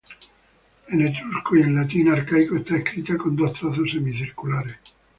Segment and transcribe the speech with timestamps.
[0.87, 4.77] En etrusco y en latín arcaico está escrita con dos trazos semicirculares.